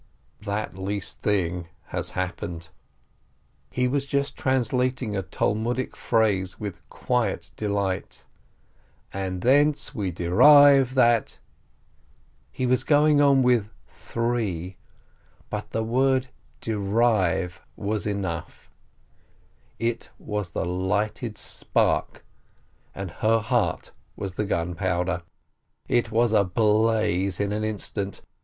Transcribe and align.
That 0.41 0.79
least 0.79 1.21
thing 1.21 1.67
has 1.89 2.09
happened. 2.17 2.69
He 3.69 3.87
was 3.87 4.07
just 4.07 4.35
translating 4.35 5.15
a 5.15 5.21
Talmudic 5.21 5.95
phrase 5.95 6.59
with 6.59 6.79
quiet 6.89 7.51
delight, 7.55 8.25
"And 9.13 9.41
thence 9.41 9.93
we 9.93 10.09
derive 10.09 10.95
that 10.95 11.37
—"He 12.51 12.65
was 12.65 12.83
going 12.83 13.21
on 13.21 13.43
with 13.43 13.69
"three, 13.85 14.75
—"but 15.51 15.69
the 15.69 15.83
word 15.83 16.29
"derive" 16.61 17.61
was 17.75 18.07
enough, 18.07 18.71
it 19.77 20.09
was 20.17 20.49
the 20.49 20.65
lighted 20.65 21.37
spark, 21.37 22.25
and 22.95 23.11
her 23.11 23.37
heart 23.37 23.91
was 24.15 24.33
the 24.33 24.45
gunpowder. 24.45 25.21
It 25.87 26.09
was 26.09 26.33
ablaze 26.33 27.39
in 27.39 27.51
an 27.51 27.63
instant. 27.63 28.23